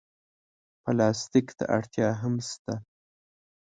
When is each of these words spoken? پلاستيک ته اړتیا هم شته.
پلاستيک 0.83 1.47
ته 1.57 1.63
اړتیا 1.75 2.09
هم 2.21 2.35
شته. 2.49 2.73